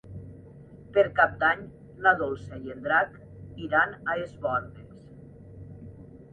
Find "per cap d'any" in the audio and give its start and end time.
0.95-1.61